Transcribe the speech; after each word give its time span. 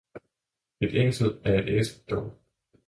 Et 0.81 0.95
Æsel 1.03 1.37
er 1.43 1.59
et 1.63 1.69
Æsel 1.79 2.01
dog 2.09 2.33